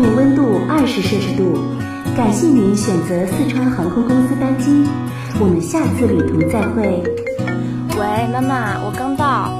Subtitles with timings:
[0.00, 1.58] 面温度二十摄氏度。
[2.16, 4.84] 感谢您选择四川航空公司班机，
[5.38, 7.02] 我们下次旅途再会。
[7.98, 9.52] 喂，妈妈，我刚到。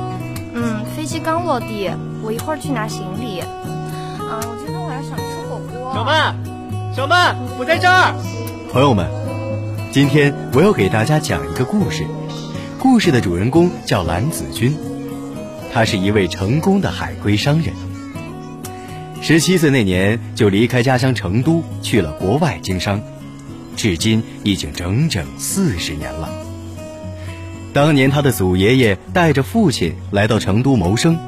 [0.55, 1.91] 嗯，飞机刚落地，
[2.23, 3.41] 我一会儿去拿行李。
[3.41, 5.93] 嗯，我今天晚上想吃火锅。
[5.95, 6.35] 小曼，
[6.97, 8.15] 小曼，我在这儿。
[8.73, 9.07] 朋友们，
[9.93, 12.07] 今天我要给大家讲一个故事。
[12.79, 14.75] 故事的主人公叫蓝子君，
[15.73, 17.75] 他是一位成功的海归商人。
[19.23, 23.01] 十七岁那年就离开家乡成都，去了国外经商，
[23.77, 26.29] 至今已经整整四十年了。
[27.73, 31.19] 当年他的祖爷爷带着父亲来到成都谋生，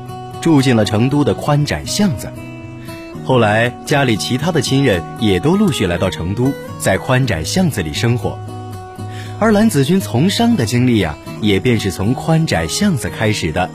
[0.41, 2.33] 住进了成都的宽窄巷子。
[3.24, 8.39] 后来家里其他的亲人也都陆续来到成都，在宽窄巷子里生活。
[9.39, 11.17] 而蓝子君从商的经历呀。
[11.42, 13.69] 也便是从宽窄巷子开始的，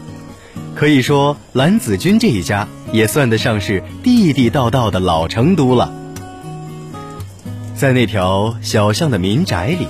[0.77, 5.91] 可以说蓝子君这一家也算得上是地地道道的老成都了。
[7.73, 9.87] 在那条小巷的民宅里，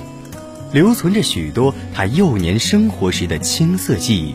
[0.72, 4.34] 留存着许多他幼年生活时的青涩记忆。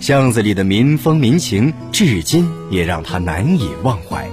[0.00, 4.28] 巷子里的民风民情，至今也让他难以忘怀。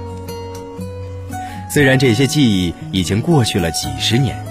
[1.71, 4.48] 虽然这些记忆已经过去了几十年。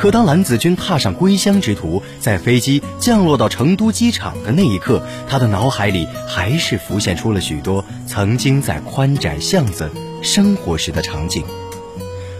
[0.00, 9.90] 可当蓝子君踏上归乡之途，在飞机降落到成都机场的那一刻，他的脑海里还是浮现出了许多曾经在宽窄巷子
[10.22, 11.44] 生活时的场景，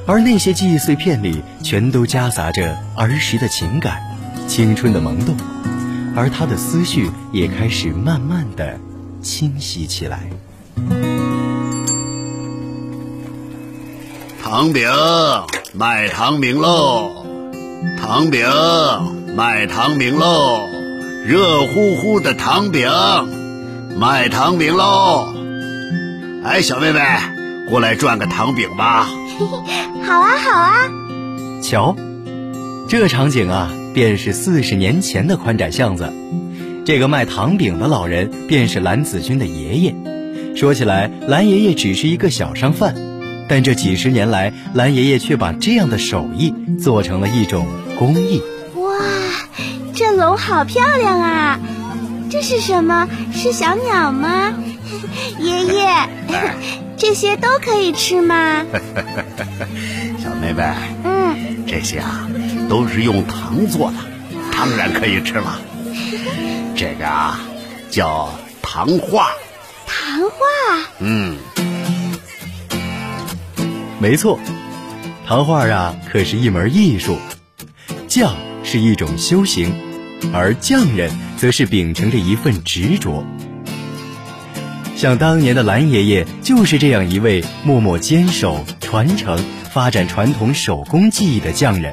[0.06, 4.00] 而那些记忆碎片里，全都夹杂着儿时的情感、
[4.48, 5.36] 青春的萌动，
[6.16, 8.80] 而他的思绪也开始慢慢的
[9.20, 10.30] 清晰起来。
[14.42, 14.88] 糖饼，
[15.74, 17.19] 卖糖饼喽！
[17.98, 18.46] 糖饼，
[19.36, 20.68] 卖糖饼喽！
[21.26, 22.90] 热乎乎的糖饼，
[23.98, 25.34] 卖糖饼喽！
[26.44, 27.00] 哎，小妹妹，
[27.68, 29.08] 过来转个糖饼吧。
[30.04, 30.74] 好啊，好啊。
[31.62, 31.96] 瞧，
[32.88, 36.12] 这场景啊，便是四十年前的宽窄巷子。
[36.84, 39.94] 这个卖糖饼的老人，便是蓝子君的爷爷。
[40.56, 42.94] 说起来，蓝爷爷只是一个小商贩。
[43.50, 47.66] 但这几十年来，蓝爷爷却把这样的手艺做成了一种
[47.98, 48.40] 工艺。
[48.76, 48.96] 哇，
[49.92, 51.58] 这龙好漂亮啊！
[52.30, 53.08] 这是什么？
[53.34, 54.54] 是小鸟吗？
[55.40, 56.08] 爷爷，
[56.96, 58.64] 这些都可以吃吗？
[60.22, 60.72] 小妹妹，
[61.02, 62.28] 嗯，这些啊
[62.68, 63.96] 都是用糖做的，
[64.52, 65.60] 当然可以吃了。
[66.76, 67.40] 这个啊
[67.90, 69.26] 叫糖画。
[69.88, 70.86] 糖画？
[71.00, 71.36] 嗯。
[74.00, 74.40] 没错，
[75.26, 77.18] 糖画啊，可是一门艺术。
[78.08, 78.34] 匠
[78.64, 79.74] 是一种修行，
[80.32, 83.22] 而匠人则是秉承着一份执着。
[84.96, 89.38] 像当年的蓝爷爷，就是这样一位默默坚守、传承、
[89.70, 91.92] 发展传统手工技艺的匠人。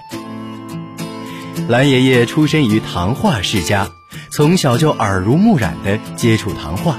[1.68, 3.90] 蓝爷爷出身于糖画世家，
[4.32, 6.98] 从小就耳濡目染地接触糖画，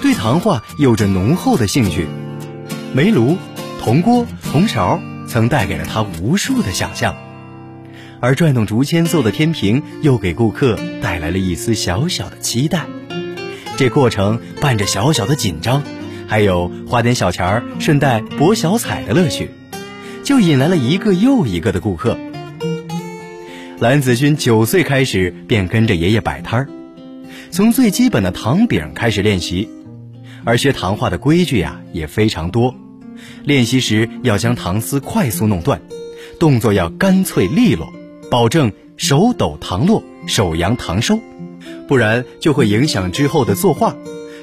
[0.00, 2.08] 对糖画有着浓厚的兴趣。
[2.94, 3.36] 煤炉。
[3.86, 7.14] 铜锅、铜勺曾带给了他无数的想象，
[8.18, 12.84] 而转动竹签做的天平又给顾客带来了一丝小小的期待。
[13.76, 15.84] 这过程伴着小小的紧张，
[16.26, 19.50] 还有花点小钱儿顺带博小彩的乐趣，
[20.24, 22.18] 就引来了一个又一个的顾客。
[23.78, 26.68] 蓝子君九岁开始便跟着爷爷摆摊儿，
[27.52, 29.70] 从最基本的糖饼开始练习，
[30.42, 32.74] 而学糖画的规矩呀也非常多。
[33.44, 35.80] 练习时要将糖丝快速弄断，
[36.38, 37.92] 动作要干脆利落，
[38.30, 41.18] 保证手抖糖落，手扬糖收，
[41.86, 43.94] 不然就会影响之后的作画。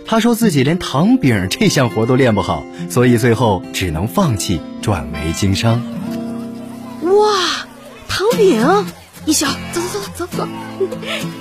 [0.06, 5.82] 他说自己连糖饼这项活都练不好，所以最后只能放弃，转为经商。
[7.02, 7.66] 哇，
[8.08, 8.86] 糖饼！
[9.26, 10.48] 一小走走走走走，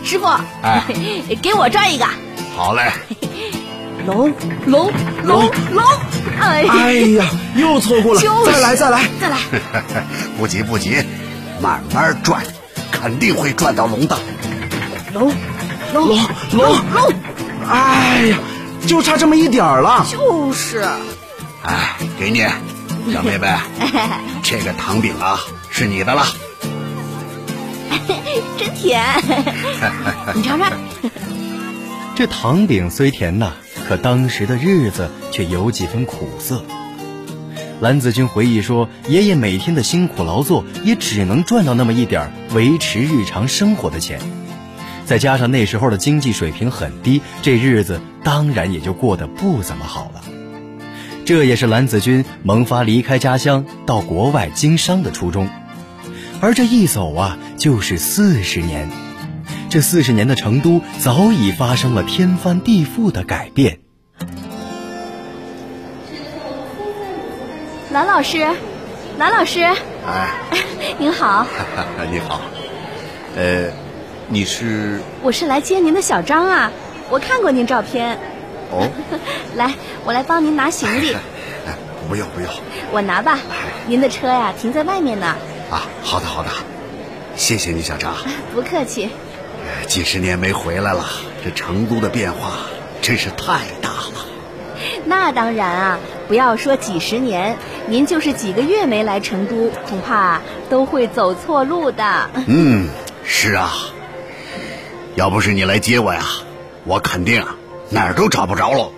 [0.04, 0.26] 师傅，
[0.62, 0.84] 哎，
[1.42, 2.06] 给我转一个。
[2.54, 2.92] 好嘞。
[4.06, 4.32] 龙
[4.66, 4.92] 龙
[5.24, 5.84] 龙龙！
[6.40, 7.24] 哎哎呀，
[7.56, 9.36] 又错过了，再来再来再来！
[10.38, 10.96] 不急不急，
[11.60, 12.42] 慢慢转，
[12.90, 14.18] 肯定会转到龙的。
[15.12, 15.32] 龙
[15.92, 16.18] 龙龙
[16.52, 17.12] 龙龙！
[17.68, 18.38] 哎呀，
[18.86, 20.04] 就差这么一点儿了。
[20.10, 20.84] 就是。
[21.62, 22.44] 哎，给你，
[23.12, 23.48] 小妹妹，
[24.42, 25.38] 这个糖饼啊
[25.70, 26.26] 是你的了。
[28.58, 29.04] 真甜，
[30.34, 30.72] 你尝尝。
[32.14, 33.52] 这糖饼虽甜呐。
[33.88, 36.62] 可当时的日子却有几分苦涩。
[37.80, 44.20] 蓝子君回忆说：“爷爷每天的辛苦劳作，也只能赚到那么一点维持日常生活的钱。
[45.04, 50.22] 再加上那时候的经济水平很低，这日子当然也就过得不怎么好了。
[51.24, 55.48] 这也是蓝子君萌发离开家乡到国外经商的初衷。
[56.40, 58.88] 而这一走啊，就是四十年。
[59.72, 63.78] 这四十年的成都早已发生了天翻地覆的改变。
[67.90, 68.46] 蓝老师，
[69.16, 70.28] 蓝老师，哎，
[71.00, 71.46] 您好，
[72.12, 72.42] 你好，
[73.34, 73.70] 呃，
[74.28, 75.00] 你是？
[75.22, 76.70] 我是来接您的小张啊，
[77.08, 78.18] 我看过您照片。
[78.70, 78.86] 哦，
[79.56, 79.72] 来，
[80.04, 81.14] 我来帮您拿行李。
[81.14, 81.72] 哎，
[82.10, 82.50] 不用不用，
[82.92, 83.38] 我拿吧。
[83.86, 85.34] 您的车呀，停在外面呢。
[85.70, 86.50] 啊，好的好的，
[87.36, 88.14] 谢谢你，小张。
[88.54, 89.08] 不客气。
[89.86, 91.04] 几十年没回来了，
[91.44, 92.58] 这成都的变化
[93.00, 94.26] 真是太大了。
[95.04, 95.98] 那当然啊，
[96.28, 97.56] 不要说几十年，
[97.86, 102.30] 您就是几个月没来成都，恐怕都会走错路的。
[102.46, 102.88] 嗯，
[103.24, 103.72] 是啊。
[105.14, 106.24] 要不是你来接我呀，
[106.84, 107.44] 我肯定
[107.90, 108.90] 哪儿都找不着了。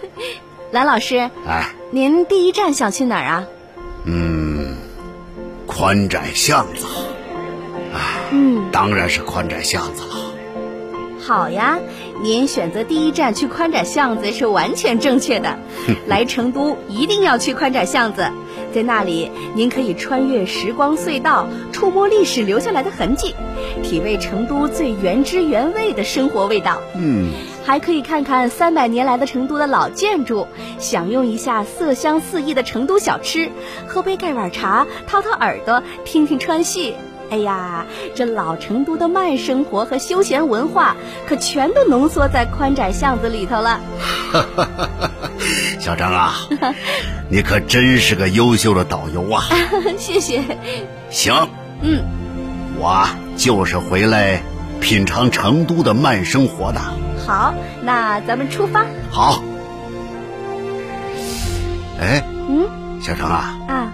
[0.70, 3.46] 蓝老师，哎，您第一站想去哪儿啊？
[4.04, 4.76] 嗯。
[5.66, 7.05] 宽窄巷子，哎，
[8.32, 10.16] 嗯，当然是宽窄巷子了。
[11.18, 11.78] 好呀，
[12.22, 15.58] 您选择第一站去宽窄巷子是完全正确的。
[16.06, 18.30] 来成都一定要去宽窄巷子，
[18.72, 23.34] 在那里您可以穿越时光隧道，触摸历史留下来的痕迹，
[23.82, 26.80] 体味成都最原汁原味的生活味道。
[26.94, 27.30] 嗯。
[27.64, 30.46] 还可以看看三百年来的成都的老建筑，
[30.78, 33.50] 享用一下色香四溢的成都小吃，
[33.88, 36.94] 喝杯盖碗茶，掏掏耳朵，听听川戏。
[37.30, 37.84] 哎呀，
[38.14, 40.94] 这老成都的慢生活和休闲文化，
[41.28, 43.80] 可全都浓缩在宽窄巷子里头了。
[45.80, 46.34] 小张啊，
[47.30, 49.44] 你可真是个优秀的导游啊！
[49.98, 50.42] 谢谢。
[51.10, 51.34] 行，
[51.82, 52.02] 嗯，
[52.78, 53.06] 我
[53.36, 54.40] 就是回来
[54.80, 56.80] 品尝成都的慢生活的。
[57.26, 58.84] 好，那咱们出发。
[59.10, 59.42] 好。
[62.00, 62.68] 哎，嗯，
[63.00, 63.92] 小程啊，啊，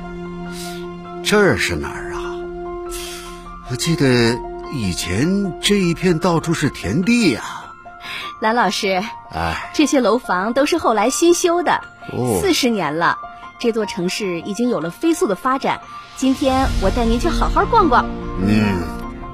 [1.22, 2.11] 这是哪儿啊？
[3.72, 4.38] 我记得
[4.74, 7.42] 以前这一片到处是田地呀。
[8.38, 11.82] 蓝老师，哎，这些楼房都是后来新修的，
[12.12, 13.16] 哦，四十年了，
[13.58, 15.80] 这座城市已经有了飞速的发展。
[16.16, 18.04] 今天我带您去好好逛逛。
[18.46, 18.82] 嗯，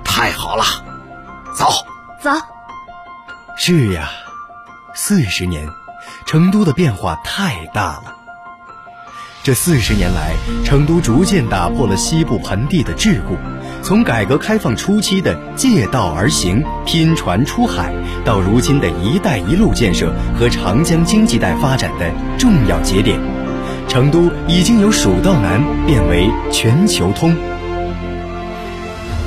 [0.05, 0.63] 太好了，
[1.53, 1.67] 走，
[2.23, 2.31] 走。
[3.57, 4.09] 是呀，
[4.95, 5.69] 四十年，
[6.27, 8.15] 成都的变化太大了。
[9.43, 13.37] 这四十年来，成都逐渐打破了西部盆地的桎梏，
[13.83, 17.93] 从改革开放初期的借道而行、拼船出海，
[18.25, 23.19] 到如今的一带一路建设和长江经济带发展的重要节点，
[23.89, 27.35] 成都已经由蜀道难变为全球通。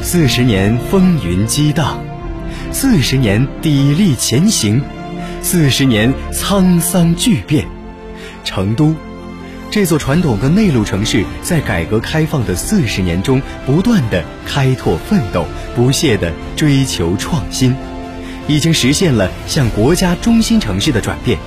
[0.02, 2.00] 四十年风云激荡。
[2.74, 4.82] 四十年砥砺前行，
[5.42, 7.68] 四十年沧桑巨变，
[8.46, 8.96] 成都
[9.72, 17.74] 这座传统的内陆城市，在改革开放的四十年中，不断的开拓奋斗，不懈的追求创新，
[18.50, 21.40] 已经实现了向国家中心城市的转变，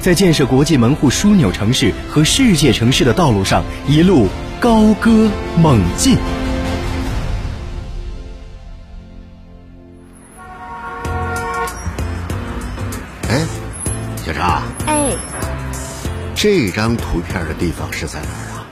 [0.00, 4.26] 在建设国际门户枢纽城市和世界城市的道路上，一路
[4.58, 6.18] 高歌猛进。
[16.44, 18.66] 这张图片的地方是在哪儿啊？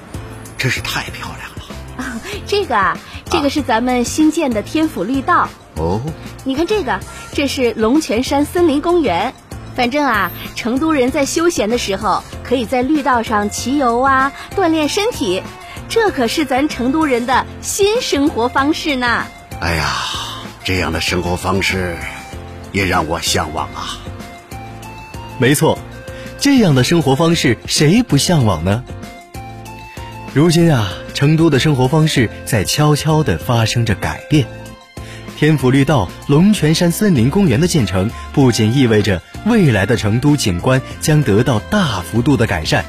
[0.58, 2.20] 真是太漂亮了啊！
[2.46, 2.98] 这个啊，
[3.30, 5.98] 这个是咱们新建的天府绿道哦。
[6.44, 7.00] 你看这个，
[7.32, 9.32] 这是龙泉山森林公园。
[9.74, 15.42] 反正啊，成都人在休闲的时候，可以在绿道上骑游啊，锻炼身体。
[15.88, 19.24] 这可是咱成都人的新生活方式呢。
[19.60, 19.94] 哎呀，
[20.62, 21.96] 这样的生活方式
[22.70, 23.96] 也让我向往啊。
[25.38, 25.78] 没错。
[26.42, 28.82] 这样的生活方式谁不向往呢？
[30.34, 34.44] 如今啊，成都的生活方式在悄悄地发生着改变。
[35.36, 42.84] 天府绿道、龙泉山森林公园的建成，不仅意味着未来的成都景观将得到大幅度的改善，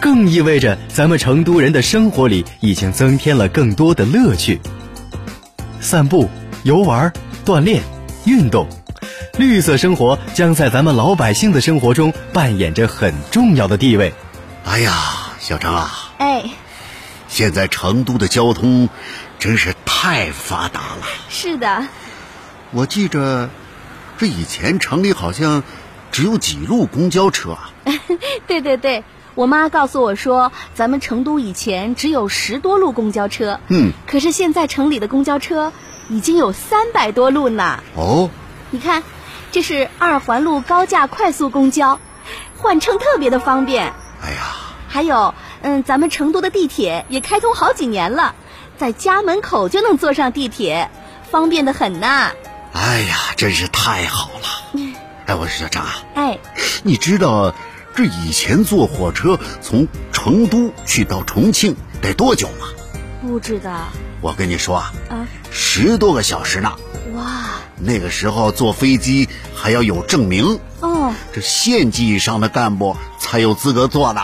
[0.00, 4.60] 更意味着咱们成都人的生活里已经增添了更多的乐趣。
[5.80, 6.28] 散步、
[6.64, 7.12] 游玩、
[7.44, 7.84] 锻炼、
[8.24, 8.66] 运动。
[9.38, 14.14] 绿色生活将在咱们老百姓的生活中扮演着很重要的地位。
[14.64, 14.92] 哎呀，
[15.38, 16.42] 小张啊，哎，
[17.28, 18.88] 现在成都的交通
[19.38, 21.06] 真是太发达了。
[21.28, 21.86] 是的，
[22.70, 23.50] 我记着，
[24.16, 25.62] 这以前城里好像
[26.10, 27.70] 只有几路公交车啊。
[28.48, 33.60] 对对对，我妈告诉我说，咱们成都以前只有十多路公交车。
[33.68, 35.74] 嗯，可是现在城里的公交车
[36.08, 37.80] 已经有三百多路呢。
[37.96, 38.30] 哦，
[38.70, 39.02] 你看。
[39.56, 41.98] 这是二环路高架快速公交，
[42.58, 43.94] 换乘特别的方便。
[44.22, 44.54] 哎呀，
[44.86, 45.32] 还有，
[45.62, 48.34] 嗯，咱们成都的地铁也开通好几年了，
[48.76, 50.90] 在家门口就能坐上地铁，
[51.30, 52.32] 方便的很呐。
[52.74, 54.78] 哎呀，真是太好了！
[55.24, 56.38] 哎，我说小张啊，哎，
[56.82, 57.54] 你知道
[57.94, 62.66] 这以前坐火车从成都去到重庆得多久吗？
[63.22, 63.88] 不知道
[64.20, 66.76] 我跟你说啊，啊，十多个小时呢。
[67.14, 74.22] 哇，那个时候坐飞机还要有证明，哦，这县级以上的干部才有资格坐呢。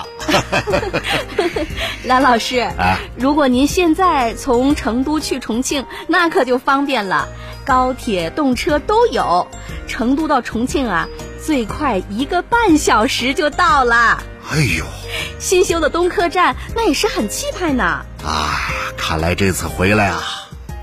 [2.04, 7.28] 蓝老师，啊如果您现在从成都去重庆，那可就方便了，
[7.64, 9.46] 高铁、动车都有。
[9.88, 11.06] 成都到重庆啊，
[11.44, 14.22] 最快一个半小时就到了。
[14.50, 14.84] 哎呦，
[15.38, 18.04] 新修的东客站那也是很气派呢。
[18.24, 20.22] 啊，看来这次回来啊，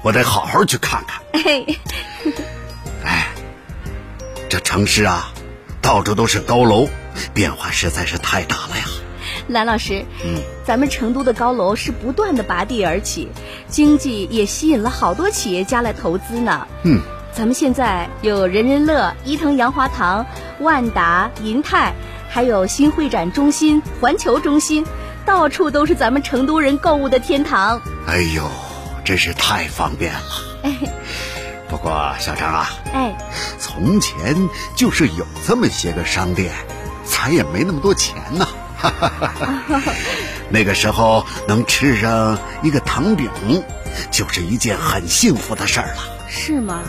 [0.01, 1.21] 我得好好去看看。
[1.43, 1.77] 嘿，
[3.03, 3.27] 哎，
[4.49, 5.31] 这城市啊，
[5.81, 6.87] 到处都是高楼，
[7.33, 8.83] 变化实在是太大了呀。
[9.47, 13.29] 蓝老师，嗯，咱们成都的高楼是不断的拔地而起，
[13.67, 16.67] 经济也吸引了好多企业家来投资呢。
[16.83, 17.01] 嗯，
[17.33, 20.25] 咱们现在有人人乐、伊藤洋华堂、
[20.59, 21.93] 万达、银泰，
[22.29, 24.85] 还有新会展中心、环球中心，
[25.25, 27.81] 到处都是咱们成都人购物的天堂。
[28.07, 28.43] 哎呦，
[29.03, 30.21] 真是太方便了。
[31.69, 33.17] 不过小张啊，哎，
[33.57, 36.53] 从前就是有这么些个商店，
[37.03, 38.47] 咱也没那么多钱呐。
[40.49, 43.27] 那个时候能吃上一个糖饼，
[44.11, 46.03] 就是一件很幸福的事儿了。
[46.27, 46.81] 是吗？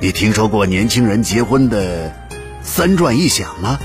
[0.00, 2.10] 你听说过年轻人结婚的
[2.62, 3.78] 三转一响吗？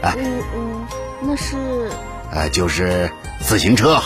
[0.00, 0.86] 哎嗯嗯，
[1.20, 1.90] 那是
[2.32, 4.02] 哎，就是自行车、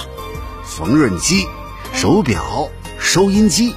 [0.65, 1.47] 缝纫机、
[1.95, 2.69] 手表、
[3.09, 3.75] 收音机，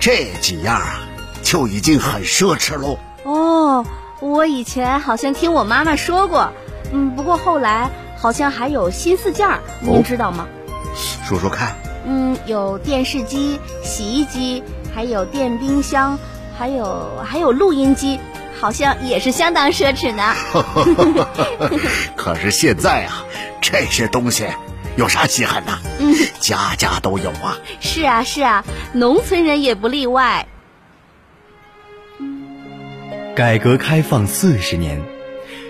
[0.00, 0.98] 这几样啊，
[1.44, 2.98] 就已经很奢侈喽。
[3.22, 3.86] 哦，
[4.18, 6.52] 我以前好像听我妈妈说过，
[6.92, 10.48] 嗯，不过后来好像还有新四件儿，您知道吗？
[11.24, 11.76] 说说看。
[12.04, 16.18] 嗯，有电视机、洗衣机，还有电冰箱，
[16.58, 18.18] 还有还有录音机，
[18.60, 20.34] 好像也是相当奢侈呢。
[22.16, 23.24] 可是现在啊，
[23.60, 24.48] 这些东西
[24.98, 25.78] 有啥稀罕的？
[26.00, 27.56] 嗯，家家都有啊。
[27.78, 30.48] 是啊是啊，农村人也不例外。
[33.36, 35.00] 改革开放四十年，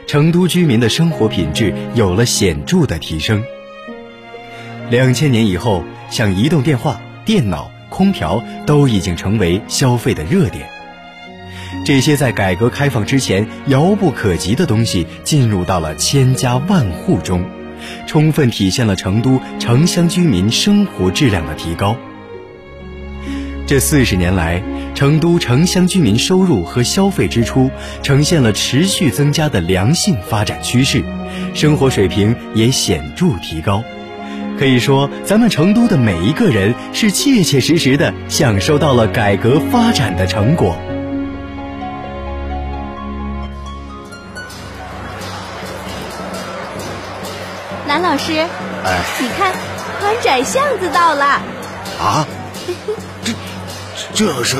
[0.06, 3.44] 成都居民的生活品质有了显著的提升。
[4.88, 10.70] 两千年以后，像移动电话、电脑、空调都已经成为消费的热点。
[11.84, 17.44] 这些在改革开放之前遥不可及的东西，进入到了千家万户中，
[18.06, 21.96] 充分体现了成都城乡居民生活质量的提高。
[23.66, 24.62] 这四十年来，
[24.94, 27.70] 成都城乡居民收入和消费支出
[28.02, 31.04] 呈现了持续增加的良性发展趋势，
[31.52, 33.84] 生活水平也显著提高。
[34.58, 40.76] 可以说，咱们成都的每一个人是切切实实的享受到了改革发展的成果。
[48.18, 48.46] 师，
[48.84, 49.52] 哎你看，
[50.00, 51.24] 宽窄巷子到了。
[52.00, 52.26] 啊，
[53.24, 53.32] 这
[54.14, 54.56] 这是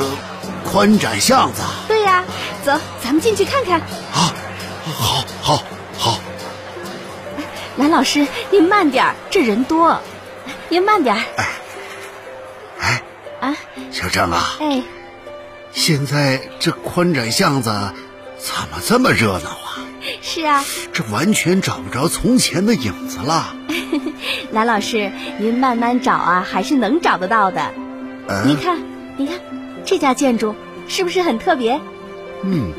[0.65, 1.69] 宽窄巷子啊！
[1.87, 2.23] 对呀、
[2.63, 2.71] 走，
[3.03, 3.79] 咱们进去看看。
[3.79, 4.33] 啊，
[4.85, 5.63] 好，好，
[5.97, 6.19] 好。
[7.77, 9.99] 蓝老师，您慢点儿，这人多。
[10.67, 11.21] 您慢点儿。
[12.79, 13.01] 哎，
[13.39, 13.55] 啊，
[13.91, 14.81] 小张啊，哎，
[15.71, 17.69] 现在这宽窄巷子
[18.37, 19.79] 怎么这么热闹啊？
[20.39, 23.53] 是啊，这完全找不着从前的影子了。
[24.51, 27.73] 蓝老师，您慢慢找啊，还是能找得到的。
[28.45, 28.79] 您嗯看，
[29.17, 29.35] 您看，
[29.83, 30.55] 这家建筑
[30.87, 31.81] 是不是很特别？
[32.43, 32.71] 嗯，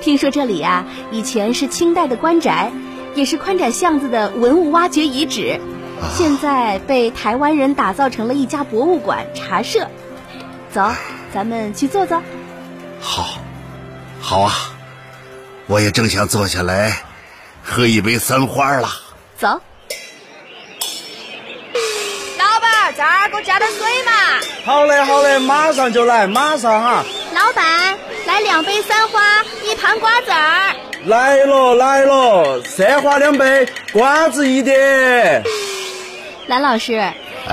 [0.00, 2.70] 听说这里啊，以前是清代的官宅，
[3.16, 5.58] 也是宽窄巷子的文物挖掘遗址，
[6.16, 9.88] 现在被台湾人打造成了一家博物馆茶社。
[10.70, 10.92] 走，
[11.34, 12.22] 咱们去坐坐。
[13.00, 13.40] 好，
[14.20, 14.52] 好啊，
[15.70, 17.00] 我也正想坐下来
[17.62, 18.90] 喝一杯三花了。
[19.38, 19.46] 走。
[22.36, 24.10] 老板，这儿给我加点水嘛。
[24.64, 27.04] 好嘞，好嘞，马上就来，马上哈！
[27.32, 27.96] 老板，
[28.26, 29.20] 来两杯三花，
[29.64, 30.74] 一盘瓜子儿。
[31.04, 35.40] 来喽，来喽，三花两杯，瓜子一碟。
[36.48, 37.00] 蓝老师，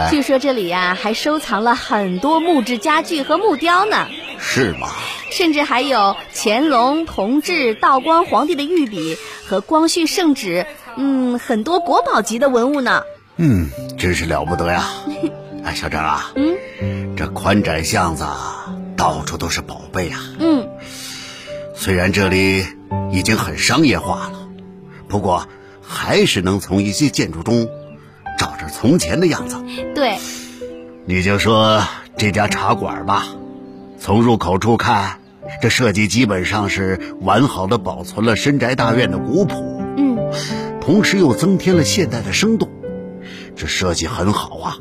[0.09, 4.07] 据说这里呀、还收藏了很多木质家具和木雕呢，
[4.39, 4.89] 是吗？
[5.37, 10.65] 甚至还有乾隆、同治、道光皇帝的御笔和光绪圣旨，
[10.95, 13.03] 嗯，很多国宝级的文物呢。
[13.35, 14.89] 嗯，真是了不得呀！
[15.63, 18.25] 哎，小张啊，嗯这宽窄巷子
[18.95, 20.19] 到处都是宝贝啊。
[20.39, 20.67] 嗯，
[21.75, 22.65] 虽然这里
[23.11, 24.47] 已经很商业化了，
[25.07, 25.47] 不过
[25.83, 27.69] 还是能从一些建筑中
[28.39, 29.57] 找着从前的样子。
[29.93, 30.17] 对，
[31.05, 31.83] 你就说
[32.17, 33.27] 这家茶馆吧，
[33.99, 35.19] 从入口处看，
[35.61, 40.17] 这设计基本上是完好的保存了深宅大院的古朴，嗯，
[40.81, 42.69] 同时又增添了现代的生动，
[43.55, 44.77] 这设计很好啊。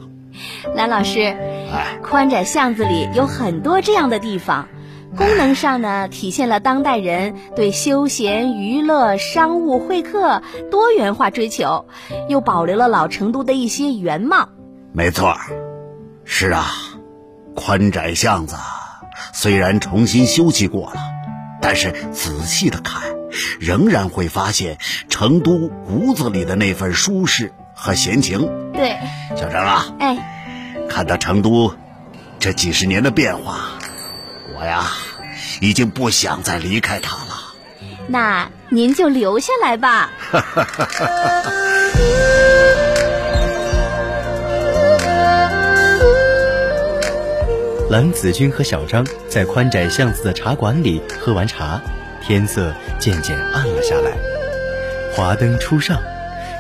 [0.74, 4.68] 蓝老师，哎，宽窄巷子里有很多这样的地方，
[5.16, 11.86] 功能上呢，体现了当代人对休闲、娱乐、商务、会客多元化追求，
[12.28, 14.50] 又保留了老成都的一些原貌。
[14.92, 15.38] 没错儿，
[16.24, 16.66] 是啊，
[17.54, 18.56] 宽窄巷子
[19.32, 21.00] 虽然重新修葺过了，
[21.60, 23.02] 但是仔细的看，
[23.60, 28.48] 仍然会发现成都骨子里的那份舒适和闲情。
[28.72, 28.96] 对，
[29.36, 31.74] 小张啊，哎，看到成都
[32.38, 33.70] 这几十年的变化，
[34.56, 34.86] 我呀
[35.60, 37.42] 已经不想再离开它了。
[38.08, 40.10] 那您就留下来吧。
[47.96, 51.80] 蓝子君和小张在宽窄巷子的茶馆里喝完茶，
[52.22, 54.12] 天色渐渐暗了下来，
[55.14, 55.98] 华灯初上，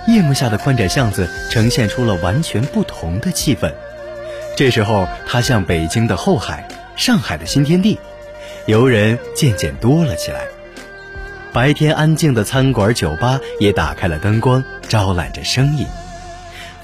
[0.08, 3.70] 夜幕下的宽窄巷子呈现出了完全不同的气氛。
[4.56, 6.66] 这时候，它像北京的后海，
[6.96, 7.98] 上海的新天地，
[8.64, 10.46] 游人渐渐多了起来。
[11.52, 15.86] 白天安静的餐馆、酒吧也打开了灯光，招揽着生意。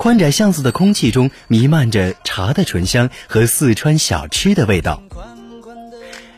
[0.02, 5.00] 宽窄巷子的空气中弥漫着茶的醇香和四川小吃的味道。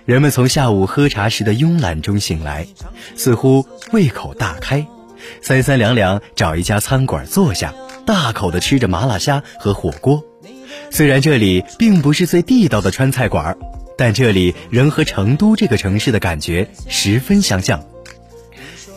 [0.04, 2.66] 人们从下午喝茶时的慵懒中醒来，
[3.16, 4.86] 似乎胃口大开，
[5.40, 7.72] 三三两两找一家餐馆坐下，
[8.04, 10.22] 大口的吃着麻辣虾和火锅。
[10.90, 13.56] 虽然这里并不是最地道的川菜馆，
[13.96, 17.82] 但这里仍和成都这个城市的感觉十分相像。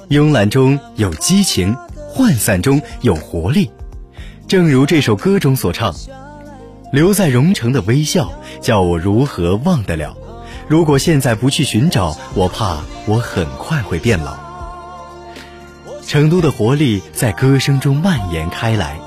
[0.10, 1.74] 慵懒中有激情，
[2.14, 3.72] 涣散中有活力。
[4.48, 5.94] 正如这首歌中所唱
[6.94, 8.32] ：“留在蓉城的微笑，
[8.62, 10.16] 叫我如何忘得了？
[10.70, 14.38] 如果现在不去寻找，我怕我很快会变老。”
[16.08, 18.98] 成都的活力在歌声中蔓延开来，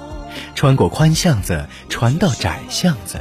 [0.55, 3.19] 穿过宽巷子，传到窄巷子。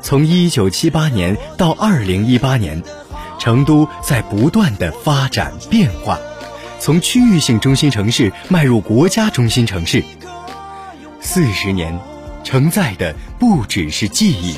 [0.00, 2.82] 从一九七八年到二零一八年，
[3.38, 6.18] 成都在不断的发展变化，
[6.80, 10.02] 从区域性中心城市迈入国家中心城市。
[11.20, 11.98] 四十年，
[12.44, 14.56] 承载的不只是记忆，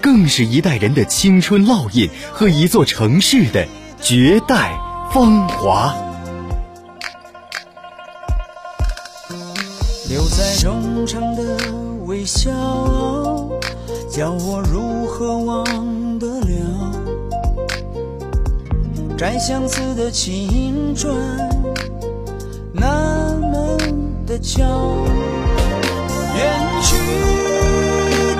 [0.00, 3.66] 更是一代人的青春烙印和一座城市的
[4.00, 4.78] 绝代
[5.12, 5.94] 芳华。
[10.08, 11.56] 留在蓉城的
[12.04, 12.50] 微笑，
[14.10, 16.92] 叫我如何忘得了？
[19.16, 21.16] 摘相思的青砖，
[22.74, 23.78] 那么
[24.26, 24.66] 的娇。
[26.82, 26.90] 去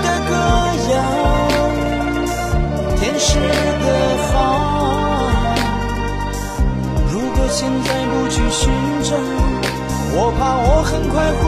[0.03, 0.33] 的歌
[0.93, 0.95] 谣，
[2.99, 3.87] 天使的
[4.33, 4.35] 好。
[7.11, 8.61] 如果现在不去寻
[9.05, 9.11] 找，
[10.15, 11.45] 我怕我很快会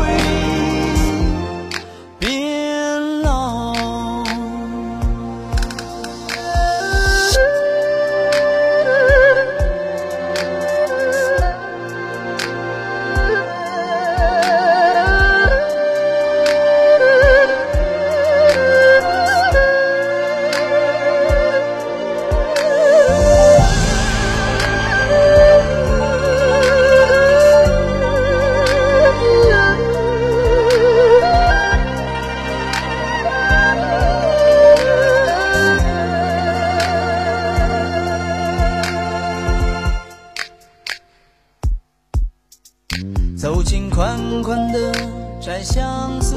[45.44, 46.34] 窄巷子，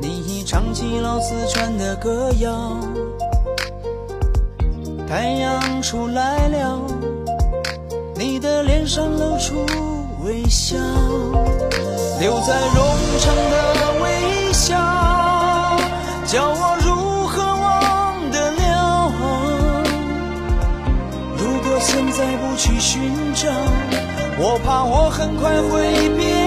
[0.00, 2.78] 你已唱起老四川的歌谣。
[5.08, 6.78] 太阳出来了，
[8.14, 9.66] 你的脸上露出
[10.24, 10.76] 微笑，
[12.20, 12.86] 留在蓉
[13.18, 14.76] 城的微笑，
[16.24, 19.12] 叫我如何忘得了？
[21.36, 23.48] 如果现在不去寻找，
[24.38, 26.37] 我怕我很快会变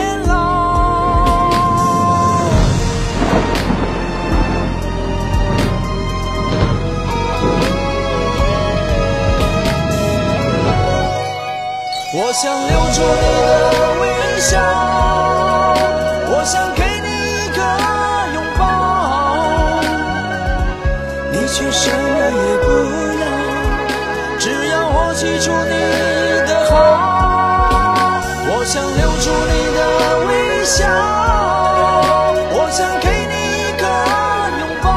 [12.41, 13.53] 想留住你的
[14.01, 14.03] 微
[14.39, 14.57] 笑，
[16.25, 17.61] 我想给你一个
[18.33, 18.61] 拥抱，
[21.31, 22.01] 你却什么
[22.33, 22.65] 也不
[23.21, 23.23] 要，
[24.39, 25.73] 只要我记住你
[26.49, 26.73] 的好。
[28.49, 29.79] 我想留住你的
[30.25, 30.81] 微笑，
[32.55, 33.85] 我想给你一个
[34.57, 34.89] 拥抱，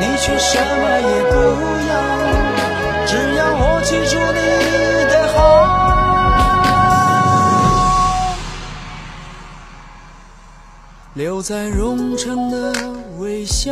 [0.00, 1.32] 你却什么也不
[1.86, 1.92] 要，
[3.06, 4.18] 只要我记住
[11.22, 12.72] 留在蓉城的
[13.20, 13.70] 微笑，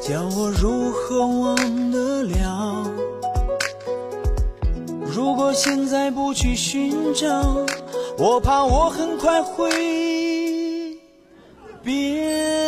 [0.00, 1.56] 叫我如何忘
[1.90, 2.88] 得了？
[5.12, 7.66] 如果现在不去寻找，
[8.16, 10.96] 我怕我很快会
[11.82, 12.67] 变。